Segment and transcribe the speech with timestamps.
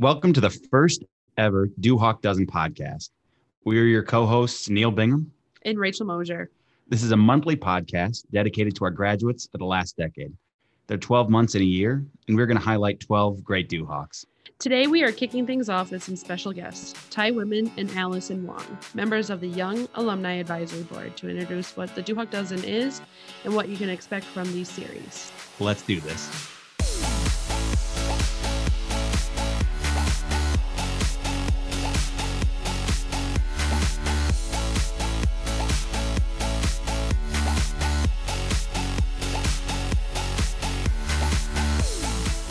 [0.00, 1.02] Welcome to the first
[1.38, 3.10] ever Duhawk Dozen podcast.
[3.64, 5.32] We are your co hosts, Neil Bingham
[5.62, 6.52] and Rachel Moser.
[6.86, 10.32] This is a monthly podcast dedicated to our graduates of the last decade.
[10.86, 14.24] They're 12 months in a year, and we're going to highlight 12 great Duhawks.
[14.60, 18.78] Today, we are kicking things off with some special guests, Ty Wittman and Allison Wong,
[18.94, 23.00] members of the Young Alumni Advisory Board, to introduce what the Duhawk Dozen is
[23.42, 25.32] and what you can expect from these series.
[25.58, 26.56] Let's do this.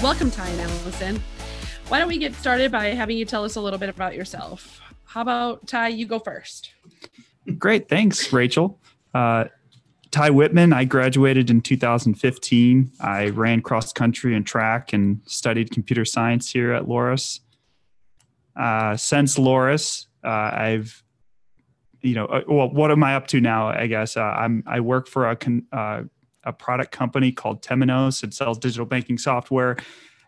[0.08, 1.22] Welcome, Ty and Allison.
[1.90, 4.80] Why don't we get started by having you tell us a little bit about yourself?
[5.04, 5.90] How about Ty?
[5.90, 6.72] You go first.
[7.58, 8.80] Great, thanks, Rachel.
[9.14, 9.44] Uh,
[10.12, 10.74] Ty Wittman.
[10.74, 12.90] I graduated in 2015.
[13.02, 17.42] I ran cross country and track and studied computer science here at Loras.
[18.56, 21.04] Uh, since Loras, uh, I've,
[22.00, 23.68] you know, uh, well, what am I up to now?
[23.68, 24.64] I guess uh, I'm.
[24.66, 26.04] I work for a con, uh,
[26.48, 28.24] a product company called Temenos.
[28.24, 29.78] It sells digital banking software.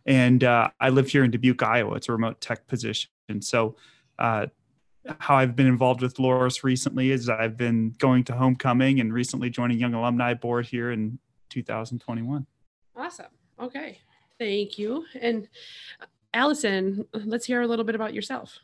[0.05, 1.95] And uh, I live here in Dubuque, Iowa.
[1.95, 3.09] It's a remote tech position.
[3.29, 3.75] And so,
[4.17, 4.47] uh,
[5.17, 9.49] how I've been involved with Loras recently is I've been going to homecoming and recently
[9.49, 11.17] joining Young Alumni Board here in
[11.49, 12.45] 2021.
[12.95, 13.25] Awesome.
[13.59, 13.99] Okay.
[14.37, 15.05] Thank you.
[15.19, 15.47] And
[16.33, 18.59] Allison, let's hear a little bit about yourself.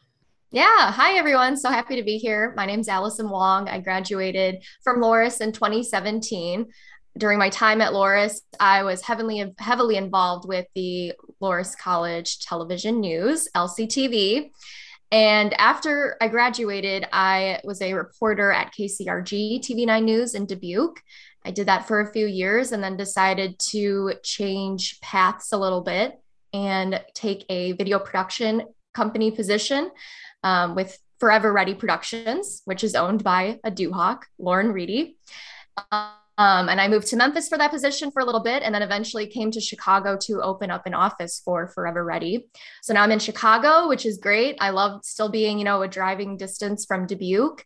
[0.52, 0.92] Yeah.
[0.92, 1.58] Hi, everyone.
[1.58, 2.54] So happy to be here.
[2.56, 3.68] My name is Allison Wong.
[3.68, 6.68] I graduated from Loras in 2017
[7.18, 13.00] during my time at Loras, I was heavily heavily involved with the Loras College Television
[13.00, 14.52] News (LCTV).
[15.12, 21.02] And after I graduated, I was a reporter at KCRG TV9 News in Dubuque.
[21.46, 25.82] I did that for a few years and then decided to change paths a little
[25.82, 26.20] bit
[26.54, 29.92] and take a video production company position
[30.44, 35.18] um, with Forever Ready Productions, which is owned by a Duhawk, Lauren Reedy.
[35.92, 38.74] Um, um, and I moved to Memphis for that position for a little bit, and
[38.76, 42.48] then eventually came to Chicago to open up an office for Forever Ready.
[42.82, 44.58] So now I'm in Chicago, which is great.
[44.60, 47.64] I love still being, you know, a driving distance from Dubuque,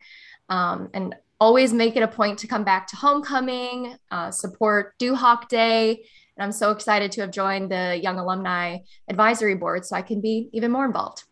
[0.50, 5.48] um, and always make it a point to come back to homecoming, uh, support Duhawk
[5.48, 6.04] Day.
[6.36, 10.22] And I'm so excited to have joined the Young Alumni Advisory Board so I can
[10.22, 11.24] be even more involved.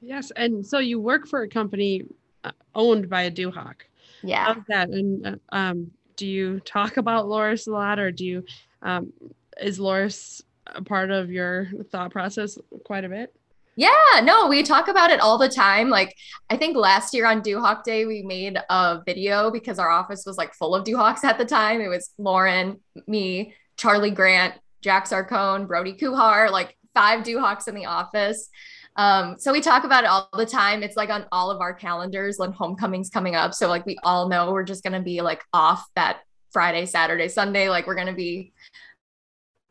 [0.00, 2.04] Yes, and so you work for a company
[2.44, 3.82] uh, owned by a Duhawk.
[4.22, 4.54] Yeah.
[4.54, 4.88] How's that?
[4.90, 8.44] And uh, um, do you talk about Loras a lot or do you
[8.82, 9.12] um,
[9.60, 13.34] is Loras a part of your thought process quite a bit?
[13.78, 15.90] Yeah, no, we talk about it all the time.
[15.90, 16.16] Like,
[16.48, 20.38] I think last year on Duhawk Day, we made a video because our office was
[20.38, 21.82] like full of Duhawks at the time.
[21.82, 27.84] It was Lauren, me, Charlie Grant, Jack Sarcone, Brody Kuhar, like five Duhawks in the
[27.84, 28.48] office.
[28.96, 30.82] Um, so we talk about it all the time.
[30.82, 33.54] It's like on all of our calendars when homecoming's coming up.
[33.54, 36.20] So like we all know we're just gonna be like off that
[36.50, 37.68] Friday, Saturday, Sunday.
[37.68, 38.52] Like we're gonna be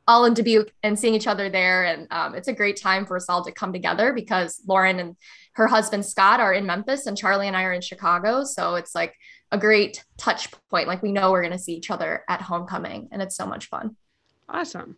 [0.07, 1.85] all in Dubuque and seeing each other there.
[1.85, 5.15] And um, it's a great time for us all to come together because Lauren and
[5.53, 8.43] her husband Scott are in Memphis and Charlie and I are in Chicago.
[8.43, 9.15] So it's like
[9.51, 10.87] a great touch point.
[10.87, 13.95] Like we know we're to see each other at homecoming and it's so much fun.
[14.47, 14.97] Awesome.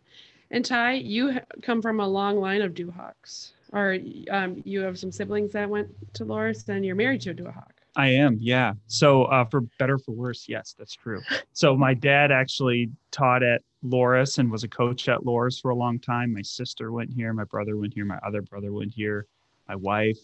[0.52, 3.98] And Ty, you come from a long line of Duhawks or
[4.32, 7.72] um, you have some siblings that went to Loras and you're married to a Duhawk.
[7.96, 8.74] I am, yeah.
[8.86, 11.22] So uh, for better for worse, yes, that's true.
[11.54, 15.76] So my dad actually taught at Loras and was a coach at Loras for a
[15.76, 16.32] long time.
[16.32, 19.26] My sister went here, my brother went here, my other brother went here,
[19.68, 20.20] my wife,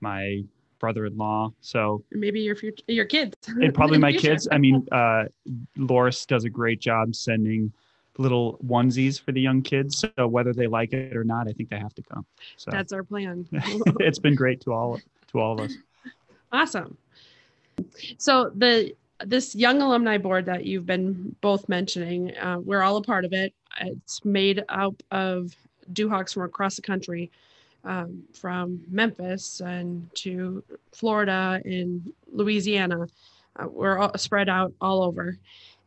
[0.00, 0.42] my
[0.78, 1.52] brother-in-law.
[1.60, 4.48] So maybe your future, your kids, and probably my kids.
[4.50, 5.24] I mean, uh,
[5.76, 7.70] Loras does a great job sending
[8.18, 9.98] little onesies for the young kids.
[10.16, 12.26] So whether they like it or not, I think they have to come.
[12.56, 13.46] So that's our plan.
[14.00, 15.00] it's been great to all
[15.32, 15.74] to all of us.
[16.52, 16.96] Awesome.
[18.18, 18.94] So the
[19.24, 23.32] this young alumni board that you've been both mentioning, uh, we're all a part of
[23.32, 23.52] it.
[23.80, 25.54] It's made up of
[25.92, 27.30] Duhawks from across the country,
[27.84, 30.62] um, from Memphis and to
[30.92, 33.06] Florida and Louisiana.
[33.56, 35.38] Uh, we're all spread out all over.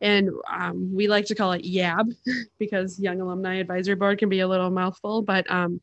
[0.04, 2.14] And um, we like to call it YAB
[2.58, 5.22] because Young Alumni Advisory Board can be a little mouthful.
[5.22, 5.80] But um,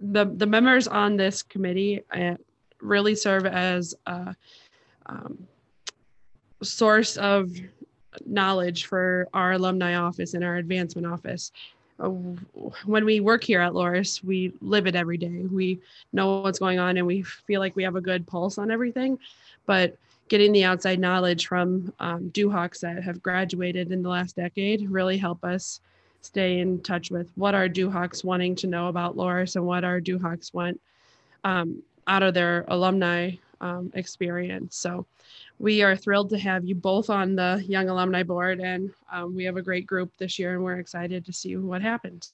[0.00, 2.36] the, the members on this committee uh,
[2.80, 4.34] really serve as a
[5.04, 5.46] um,
[6.62, 7.52] source of
[8.24, 11.52] knowledge for our alumni office and our advancement office.
[11.98, 12.08] Uh,
[12.86, 15.44] when we work here at Loras, we live it every day.
[15.52, 15.80] We
[16.14, 19.18] know what's going on and we feel like we have a good pulse on everything.
[19.66, 19.98] But
[20.30, 25.18] getting the outside knowledge from um, Duhawks that have graduated in the last decade really
[25.18, 25.80] help us
[26.22, 30.00] stay in touch with what our Duhawks wanting to know about Loras and what our
[30.00, 30.80] Duhawks want
[31.42, 34.76] um, out of their alumni um, experience.
[34.76, 35.04] So
[35.58, 39.44] we are thrilled to have you both on the Young Alumni Board, and um, we
[39.44, 42.32] have a great group this year, and we're excited to see what happens.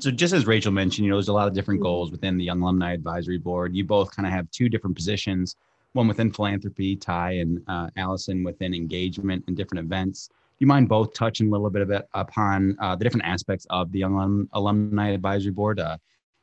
[0.00, 1.84] So, just as Rachel mentioned, you know, there's a lot of different Mhm.
[1.84, 3.74] goals within the Young Alumni Advisory Board.
[3.74, 5.56] You both kind of have two different positions
[5.98, 10.28] one within philanthropy, Ty and uh, Allison within engagement and different events.
[10.28, 13.66] Do you mind both touching a little bit of it upon uh, the different aspects
[13.68, 15.80] of the Young Alum- Alumni Advisory Board?
[15.80, 15.98] Uh,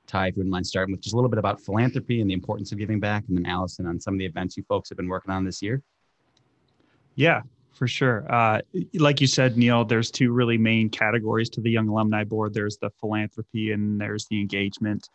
[0.08, 2.34] Ty, if you wouldn't mind starting with just a little bit about philanthropy and the
[2.34, 4.98] importance of giving back, and then Allison on some of the events you folks have
[4.98, 5.82] been working on this year.
[7.16, 7.42] Yeah,
[7.74, 8.26] for sure.
[8.30, 8.60] Uh,
[8.96, 12.54] like you said, Neil, there's two really main categories to the Young Alumni Board.
[12.54, 15.10] There's the philanthropy and there's the engagement.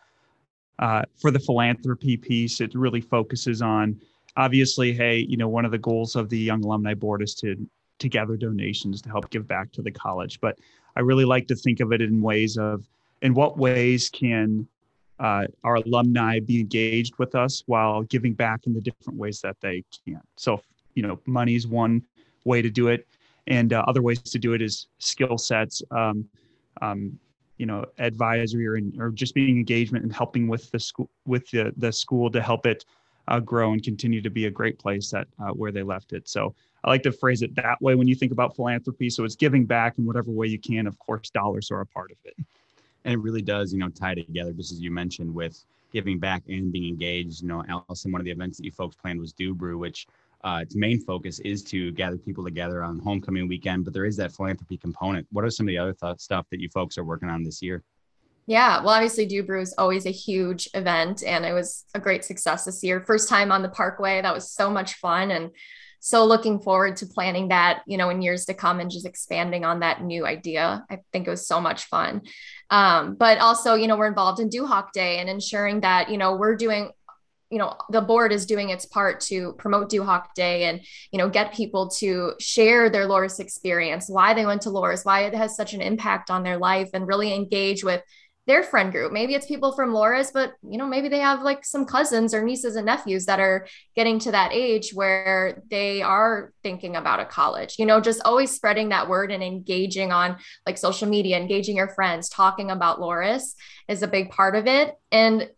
[0.79, 4.01] Uh, for the philanthropy piece, it really focuses on
[4.37, 7.57] obviously, hey, you know, one of the goals of the Young Alumni Board is to
[7.99, 10.41] to gather donations to help give back to the college.
[10.41, 10.59] But
[10.97, 12.89] I really like to think of it in ways of
[13.23, 14.67] in what ways can
[15.19, 19.57] uh, our alumni be engaged with us while giving back in the different ways that
[19.61, 20.21] they can.
[20.37, 20.63] So,
[20.95, 22.03] you know, money is one
[22.45, 23.07] way to do it,
[23.47, 26.27] and uh, other ways to do it is skill sets, um,
[26.81, 27.19] um,
[27.59, 31.75] you know, advisory or, or just being engagement and helping with the school with the,
[31.77, 32.87] the school to help it
[33.31, 36.29] uh, grow and continue to be a great place that uh, where they left it.
[36.29, 36.55] So
[36.85, 39.09] I like to phrase it that way when you think about philanthropy.
[39.11, 40.87] So it's giving back in whatever way you can.
[40.87, 42.35] Of course, dollars are a part of it.
[43.05, 46.43] and it really does you know tie together just as you mentioned with giving back
[46.49, 49.33] and being engaged you know allison one of the events that you folks planned was
[49.33, 50.07] do brew which
[50.43, 54.17] uh, its main focus is to gather people together on homecoming weekend but there is
[54.17, 57.05] that philanthropy component what are some of the other th- stuff that you folks are
[57.05, 57.83] working on this year
[58.51, 62.25] Yeah, well, obviously, Do Brew is always a huge event, and it was a great
[62.25, 63.01] success this year.
[63.01, 65.53] First time on the Parkway, that was so much fun, and
[66.01, 69.65] so looking forward to planning that, you know, in years to come and just expanding
[69.65, 70.85] on that new idea.
[70.91, 72.23] I think it was so much fun.
[72.71, 76.35] Um, but also, you know, we're involved in Duhawk Day and ensuring that, you know,
[76.35, 76.91] we're doing
[77.51, 80.81] you know the board is doing its part to promote Duhawk Day and
[81.11, 85.23] you know get people to share their Loras experience, why they went to Loras, why
[85.23, 88.03] it has such an impact on their life, and really engage with
[88.51, 89.13] their friend group.
[89.13, 92.43] Maybe it's people from Loras, but you know maybe they have like some cousins or
[92.43, 97.27] nieces and nephews that are getting to that age where they are thinking about a
[97.27, 97.77] college.
[97.79, 101.91] You know, just always spreading that word and engaging on like social media, engaging your
[101.91, 103.55] friends, talking about Loras
[103.87, 104.97] is a big part of it.
[105.13, 105.49] And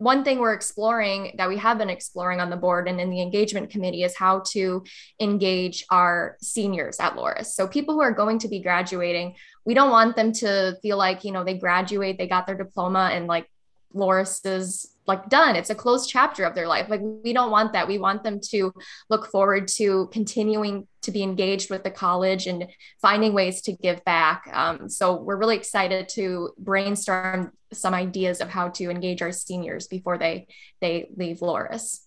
[0.00, 3.20] one thing we're exploring that we have been exploring on the board and in the
[3.20, 4.82] engagement committee is how to
[5.20, 7.48] engage our seniors at Loras.
[7.48, 9.34] So people who are going to be graduating,
[9.66, 13.10] we don't want them to feel like, you know, they graduate, they got their diploma
[13.12, 13.46] and like
[13.94, 15.56] Loras is like done.
[15.56, 16.88] It's a closed chapter of their life.
[16.88, 17.86] Like we don't want that.
[17.86, 18.72] We want them to
[19.08, 22.66] look forward to continuing to be engaged with the college and
[23.00, 24.48] finding ways to give back.
[24.52, 29.86] Um, so we're really excited to brainstorm some ideas of how to engage our seniors
[29.86, 30.46] before they
[30.80, 32.00] they leave Loras.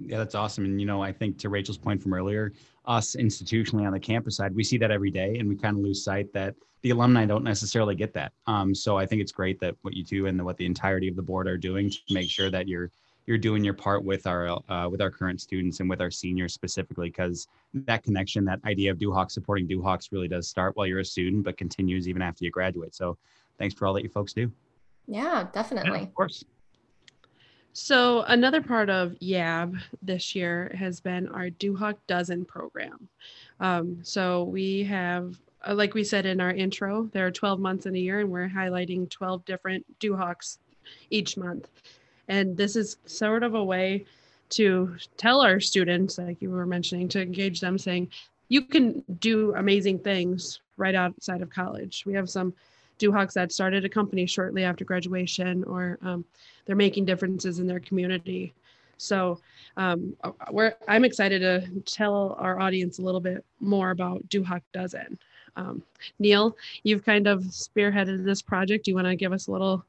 [0.00, 0.64] Yeah, that's awesome.
[0.64, 2.52] And, you know, I think to Rachel's point from earlier,
[2.84, 5.82] us institutionally on the campus side, we see that every day and we kind of
[5.82, 8.32] lose sight that the alumni don't necessarily get that.
[8.46, 11.16] Um, so I think it's great that what you do and what the entirety of
[11.16, 12.90] the board are doing to make sure that you're
[13.26, 16.54] you're doing your part with our uh, with our current students and with our seniors
[16.54, 21.00] specifically because that connection, that idea of Duhawks supporting Duhawks really does start while you're
[21.00, 22.94] a student, but continues even after you graduate.
[22.94, 23.18] So
[23.58, 24.50] thanks for all that you folks do.
[25.06, 25.98] Yeah, definitely.
[25.98, 26.44] Yeah, of course.
[27.74, 33.08] So another part of YAB this year has been our DuHawk Dozen program.
[33.60, 37.86] Um, so we have, uh, like we said in our intro, there are 12 months
[37.86, 40.58] in a year, and we're highlighting 12 different DuHawks
[41.10, 41.68] each month.
[42.28, 44.04] And this is sort of a way
[44.50, 48.10] to tell our students, like you were mentioning, to engage them, saying
[48.48, 52.04] you can do amazing things right outside of college.
[52.06, 52.54] We have some
[52.98, 56.24] DuHawks that started a company shortly after graduation, or um,
[56.64, 58.54] they're making differences in their community.
[58.96, 59.40] So
[59.76, 60.16] um,
[60.50, 65.18] we're, I'm excited to tell our audience a little bit more about DuHawk Dozen.
[65.58, 65.82] Um,
[66.18, 68.84] Neil, you've kind of spearheaded this project.
[68.84, 69.84] Do you want to give us a little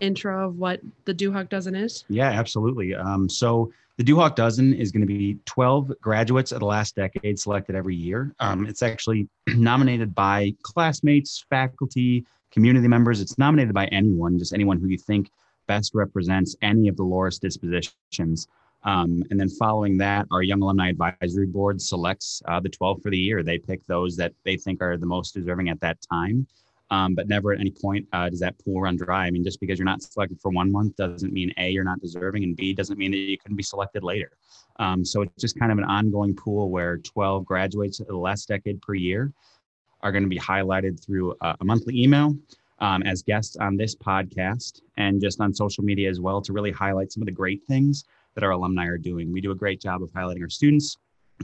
[0.00, 2.04] intro of what the DuHawk Dozen is?
[2.08, 2.94] Yeah, absolutely.
[2.94, 7.38] Um, so the DuHawk Dozen is going to be 12 graduates of the last decade
[7.38, 8.32] selected every year.
[8.38, 13.20] Um, it's actually nominated by classmates, faculty, community members.
[13.20, 15.30] It's nominated by anyone, just anyone who you think
[15.66, 18.46] best represents any of the Loras dispositions.
[18.84, 23.10] Um, and then following that, our Young Alumni Advisory Board selects uh, the 12 for
[23.10, 23.42] the year.
[23.42, 26.46] They pick those that they think are the most deserving at that time.
[26.90, 29.26] Um, but never at any point uh, does that pool run dry.
[29.26, 32.00] I mean, just because you're not selected for one month doesn't mean A, you're not
[32.00, 34.30] deserving, and B, doesn't mean that you couldn't be selected later.
[34.78, 38.48] Um, so it's just kind of an ongoing pool where 12 graduates of the last
[38.48, 39.32] decade per year
[40.00, 42.34] are going to be highlighted through a, a monthly email
[42.78, 46.70] um, as guests on this podcast and just on social media as well to really
[46.70, 48.04] highlight some of the great things
[48.38, 49.32] that our alumni are doing.
[49.32, 50.96] We do a great job of highlighting our students,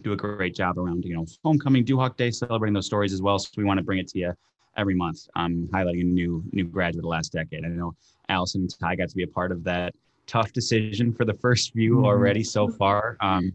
[0.05, 3.37] do a great job around, you know, homecoming, Duhawk Day, celebrating those stories as well.
[3.37, 4.33] So we want to bring it to you
[4.77, 7.65] every month, um, highlighting a new new graduate of the last decade.
[7.65, 7.97] I know
[8.29, 9.93] Allison and Ty got to be a part of that
[10.29, 12.05] tough decision for the first few mm-hmm.
[12.05, 13.17] already so far.
[13.21, 13.53] Um,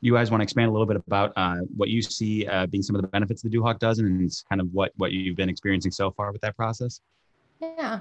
[0.00, 2.82] you guys want to expand a little bit about uh, what you see uh, being
[2.82, 5.92] some of the benefits the Duhawk does and kind of what what you've been experiencing
[5.92, 7.00] so far with that process?
[7.60, 8.00] Yeah,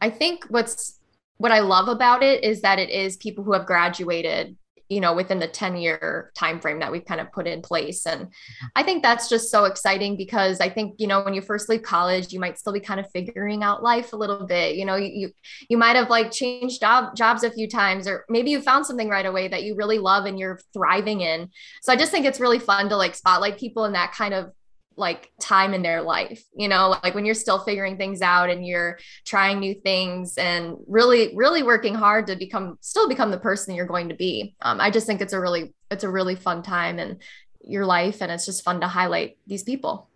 [0.00, 1.00] I think what's
[1.38, 4.56] what I love about it is that it is people who have graduated
[4.88, 8.06] you know within the 10 year time frame that we've kind of put in place.
[8.06, 8.28] And
[8.76, 11.82] i think that's just so exciting because i think you know when you first leave
[11.82, 14.76] college you might still be kind of figuring out life a little bit.
[14.76, 15.30] You know you you,
[15.68, 19.08] you might have like changed job jobs a few times or maybe you found something
[19.08, 21.50] right away that you really love and you're thriving in.
[21.82, 24.52] So i just think it's really fun to like spotlight people in that kind of
[24.96, 28.66] like time in their life you know like when you're still figuring things out and
[28.66, 33.74] you're trying new things and really really working hard to become still become the person
[33.74, 34.54] you're going to be.
[34.62, 37.18] Um, i just think it's a really it's a really fun time in
[37.60, 40.08] your life and it's just fun to highlight these people.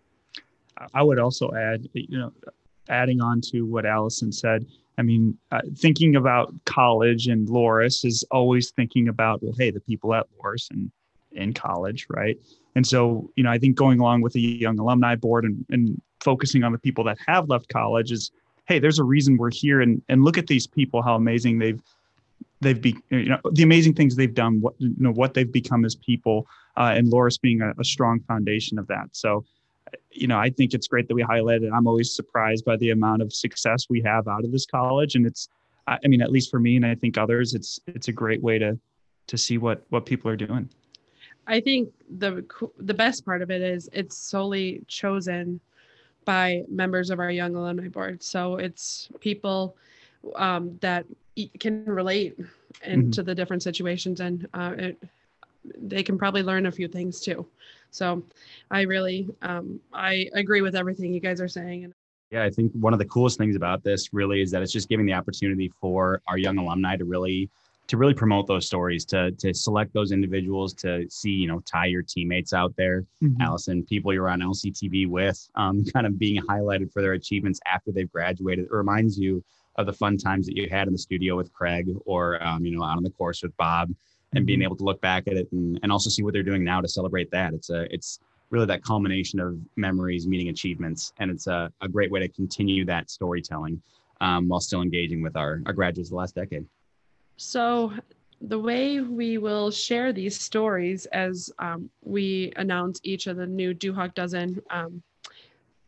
[0.93, 2.33] I would also add you know
[2.87, 4.65] adding on to what allison said
[4.97, 9.81] i mean uh, thinking about college and Loras is always thinking about well hey the
[9.81, 10.89] people at Loras and
[11.33, 12.37] in college right
[12.75, 16.01] and so, you know, I think going along with the young alumni board and, and
[16.19, 18.31] focusing on the people that have left college is,
[18.67, 21.81] hey, there's a reason we're here, and and look at these people, how amazing they've
[22.61, 25.85] they've be you know the amazing things they've done, what you know what they've become
[25.85, 26.47] as people,
[26.77, 29.07] uh, and Loras being a, a strong foundation of that.
[29.11, 29.43] So,
[30.11, 31.71] you know, I think it's great that we highlight it.
[31.73, 35.25] I'm always surprised by the amount of success we have out of this college, and
[35.25, 35.49] it's,
[35.87, 38.59] I mean, at least for me, and I think others, it's it's a great way
[38.59, 38.77] to
[39.27, 40.69] to see what what people are doing.
[41.49, 42.45] I think the
[42.77, 45.59] the best part of it is it's solely chosen
[46.23, 48.21] by members of our young alumni board.
[48.21, 49.75] So it's people
[50.35, 51.05] um, that
[51.59, 52.37] can relate
[52.83, 53.25] into mm-hmm.
[53.25, 55.03] the different situations, and uh, it,
[55.75, 57.47] they can probably learn a few things too.
[57.89, 58.23] So
[58.69, 61.91] I really um, I agree with everything you guys are saying.
[62.29, 64.87] Yeah, I think one of the coolest things about this really is that it's just
[64.87, 67.49] giving the opportunity for our young alumni to really
[67.89, 71.87] to really promote those stories, to to select those individuals, to see you know Ty
[71.87, 73.41] your teammates out there, mm-hmm.
[73.41, 77.91] Allison, people you're on LCTV with, um, kind of being highlighted for their achievements after
[77.91, 78.65] they've graduated.
[78.65, 79.43] It reminds you
[79.75, 82.77] of the fun times that you had in the studio with Craig, or um, you
[82.77, 83.91] know out on the course with Bob,
[84.33, 84.65] and being mm-hmm.
[84.65, 86.87] able to look back at it and, and also see what they're doing now to
[86.87, 87.53] celebrate that.
[87.53, 88.19] It's a it's
[88.51, 92.85] really that culmination of memories meeting achievements, and it's a, a great way to continue
[92.85, 93.81] that storytelling
[94.21, 96.67] um, while still engaging with our our graduates the last decade.
[97.41, 97.93] So,
[98.41, 103.73] the way we will share these stories as um, we announce each of the new
[103.73, 105.01] Duhawk Dozen um,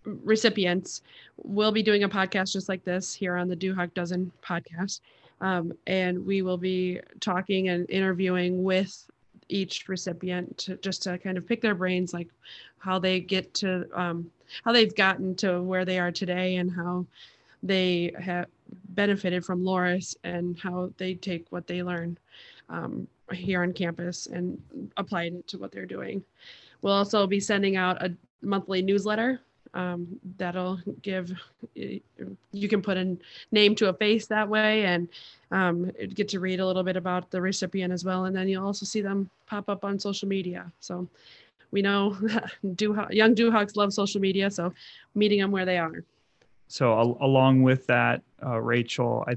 [0.05, 1.01] recipients,
[1.35, 5.01] we'll be doing a podcast just like this here on the Duhawk Dozen podcast.
[5.41, 9.09] Um, and we will be talking and interviewing with
[9.49, 12.29] each recipient to, just to kind of pick their brains, like
[12.79, 14.31] how they get to, um,
[14.63, 17.05] how they've gotten to where they are today and how
[17.61, 18.45] they have
[18.89, 22.17] benefited from Loras and how they take what they learn
[22.69, 24.61] um, here on campus and
[24.97, 26.23] apply it to what they're doing.
[26.81, 29.39] We'll also be sending out a monthly newsletter
[29.73, 31.31] um, that'll give
[31.75, 33.15] you can put a
[33.51, 35.07] name to a face that way and
[35.51, 38.25] um, get to read a little bit about the recipient as well.
[38.25, 40.69] And then you'll also see them pop up on social media.
[40.81, 41.07] So
[41.71, 42.17] we know
[43.09, 44.73] young Duhawks love social media so
[45.15, 46.03] meeting them where they are
[46.71, 49.35] so al- along with that, uh, Rachel, I,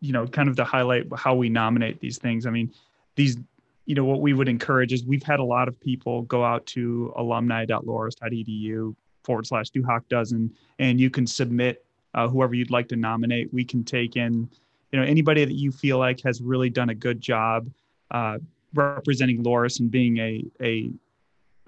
[0.00, 2.46] you know, kind of to highlight how we nominate these things.
[2.46, 2.70] I mean,
[3.14, 3.38] these,
[3.86, 6.66] you know, what we would encourage is we've had a lot of people go out
[6.66, 11.82] to alumni.loras.edu forward slash Duhawk dozen, and you can submit
[12.14, 13.52] uh, whoever you'd like to nominate.
[13.54, 14.48] We can take in,
[14.92, 17.68] you know, anybody that you feel like has really done a good job
[18.10, 18.38] uh,
[18.74, 20.90] representing Loras and being a, a,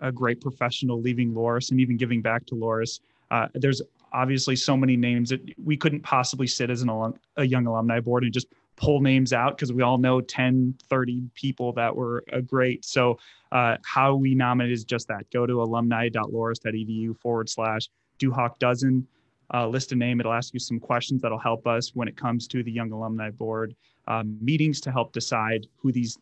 [0.01, 3.01] a great professional, leaving Loras and even giving back to Loras.
[3.31, 7.45] Uh, there's obviously so many names that we couldn't possibly sit as an alum, a
[7.45, 11.73] young alumni board and just pull names out because we all know 10 30 people
[11.73, 12.85] that were uh, great.
[12.85, 13.19] So
[13.53, 15.31] uh, how we nominate is just that.
[15.33, 17.89] Go to alumni.loras.edu forward slash
[18.19, 19.07] duhawk dozen
[19.53, 20.21] uh, list a name.
[20.21, 23.31] It'll ask you some questions that'll help us when it comes to the young alumni
[23.31, 23.75] board
[24.07, 26.19] um, meetings to help decide who these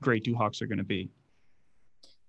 [0.00, 1.10] great duhawks are going to be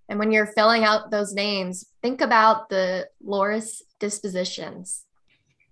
[0.10, 5.06] and when you're filling out those names, think about the loras dispositions.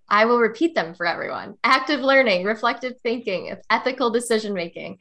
[0.10, 5.00] I will repeat them for everyone active learning, reflective thinking, ethical decision making,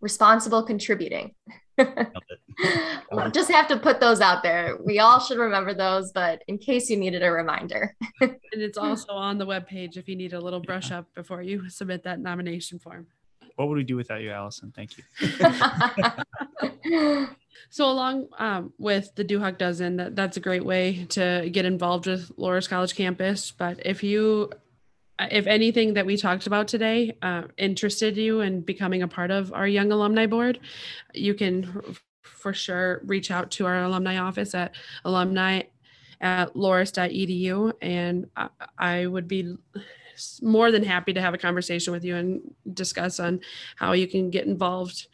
[0.00, 1.34] responsible contributing.
[3.32, 4.76] Just have to put those out there.
[4.84, 7.96] We all should remember those, but in case you needed a reminder.
[8.20, 11.68] and it's also on the webpage if you need a little brush up before you
[11.70, 13.06] submit that nomination form.
[13.56, 14.72] What would we do without you, Allison?
[14.74, 15.04] Thank you.
[17.70, 22.06] so along um, with the Duhawk Dozen, that, that's a great way to get involved
[22.06, 23.50] with Loras College campus.
[23.50, 24.50] But if you
[25.18, 29.52] if anything that we talked about today uh, interested you in becoming a part of
[29.52, 30.60] our young alumni board,
[31.12, 31.82] you can
[32.22, 35.62] for sure reach out to our alumni office at alumni
[36.20, 37.72] at loras.edu.
[37.82, 39.56] And I, I would be
[40.42, 43.40] more than happy to have a conversation with you and discuss on
[43.76, 45.06] how you can get involved.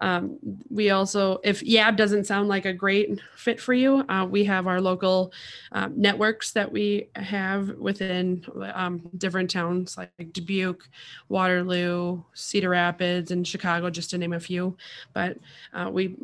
[0.00, 0.38] Um,
[0.70, 4.66] we also, if YAB doesn't sound like a great fit for you, uh, we have
[4.66, 5.32] our local
[5.72, 10.88] um, networks that we have within um, different towns like Dubuque,
[11.28, 14.76] Waterloo, Cedar Rapids, and Chicago, just to name a few.
[15.12, 15.36] But
[15.74, 16.16] uh, we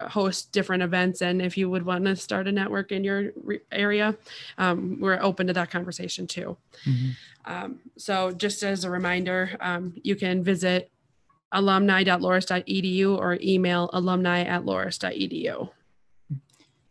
[0.00, 3.60] host different events, and if you would want to start a network in your re-
[3.70, 4.16] area,
[4.56, 6.56] um, we're open to that conversation too.
[6.86, 7.10] Mm-hmm.
[7.44, 10.90] Um, so, just as a reminder, um, you can visit
[11.52, 15.70] alumni.loras.edu or email alumni at loras.edu.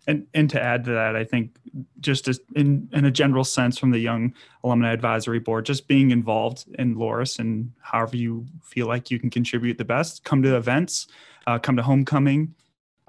[0.07, 1.57] And, and to add to that, I think
[1.99, 4.33] just as in, in a general sense from the Young
[4.63, 9.29] Alumni Advisory Board, just being involved in Loras and however you feel like you can
[9.29, 11.07] contribute the best, come to events,
[11.45, 12.55] uh, come to homecoming,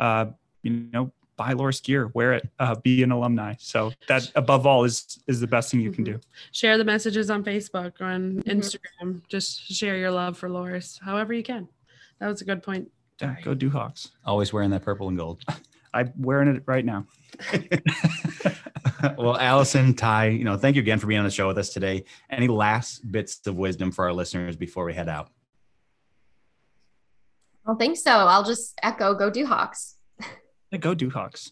[0.00, 0.26] uh,
[0.62, 3.54] you know, buy Loras gear, wear it, uh, be an alumni.
[3.59, 6.14] So that above all is is the best thing you can do.
[6.14, 6.52] Mm-hmm.
[6.52, 8.50] Share the messages on Facebook or on mm-hmm.
[8.50, 9.23] Instagram.
[9.28, 11.68] Just share your love for Loras, however you can.
[12.18, 12.90] That was a good point.
[13.23, 14.11] Yeah, go Duhawks.
[14.26, 15.42] Always wearing that purple and gold.
[15.95, 17.07] I'm wearing it right now.
[19.16, 21.71] well, Allison, Ty, you know, thank you again for being on the show with us
[21.71, 22.04] today.
[22.28, 25.30] Any last bits of wisdom for our listeners before we head out?
[27.64, 28.11] I don't think so.
[28.11, 29.95] I'll just echo go Duhawks.
[30.70, 31.50] Yeah, go Duhawks.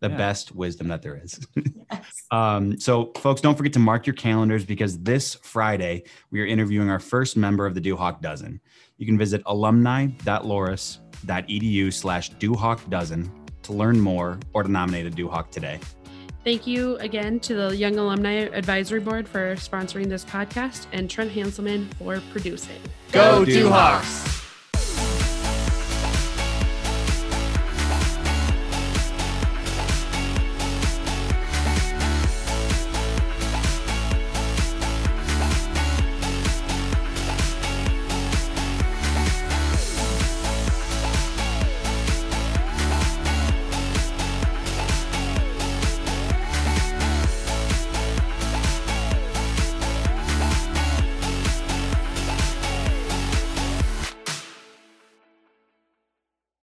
[0.00, 0.16] The yeah.
[0.16, 1.40] best wisdom that there is.
[1.90, 2.24] yes.
[2.30, 6.90] um, so, folks, don't forget to mark your calendars because this Friday we are interviewing
[6.90, 8.60] our first member of the Duhawk Dozen.
[8.98, 15.50] You can visit alumni.loras.edu slash Duhawk Dozen to learn more or to nominate a Duhawk
[15.50, 15.80] today.
[16.44, 21.32] Thank you again to the Young Alumni Advisory Board for sponsoring this podcast and Trent
[21.32, 22.76] Hanselmann for producing.
[23.12, 24.33] Go, Go Duhawks!